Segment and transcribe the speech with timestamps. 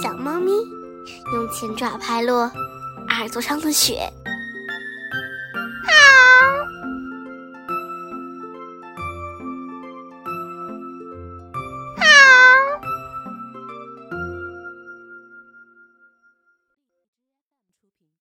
[0.00, 0.52] 小猫咪
[1.34, 2.42] 用前爪拍落
[3.08, 4.08] 耳朵上的雪